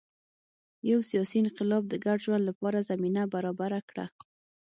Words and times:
یو 0.91 0.99
سیاسي 1.09 1.37
انقلاب 1.41 1.83
د 1.89 1.93
ګډ 2.05 2.17
ژوند 2.25 2.43
لپاره 2.49 2.85
زمینه 2.89 3.23
برابره 3.33 3.79
کړه. 3.89 4.05